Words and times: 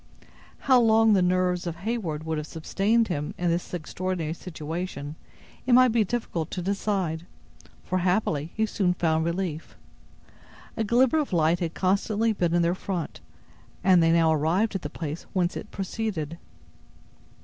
How 0.61 0.79
long 0.81 1.13
the 1.13 1.21
nerves 1.21 1.67
of 1.67 1.75
Heyward 1.75 2.23
would 2.25 2.39
have 2.39 2.47
sustained 2.47 3.07
him 3.07 3.35
in 3.37 3.51
this 3.51 3.71
extraordinary 3.71 4.33
situation, 4.33 5.13
it 5.67 5.73
might 5.73 5.91
be 5.91 6.03
difficult 6.03 6.49
to 6.49 6.61
decide, 6.63 7.27
for, 7.83 7.99
happily, 7.99 8.51
he 8.55 8.65
soon 8.65 8.95
found 8.95 9.25
relief. 9.25 9.75
A 10.75 10.83
glimmer 10.83 11.19
of 11.19 11.31
light 11.33 11.59
had 11.59 11.75
constantly 11.75 12.33
been 12.33 12.55
in 12.55 12.63
their 12.63 12.73
front, 12.73 13.19
and 13.83 14.01
they 14.01 14.11
now 14.11 14.33
arrived 14.33 14.73
at 14.73 14.81
the 14.81 14.89
place 14.89 15.27
whence 15.33 15.55
it 15.55 15.69
proceeded. 15.69 16.39